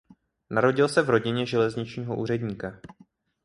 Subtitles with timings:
[0.49, 2.79] Narodil se v rodině železničního úředníka.